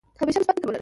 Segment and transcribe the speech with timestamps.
[0.21, 0.79] همېشه مثبت فکر ولره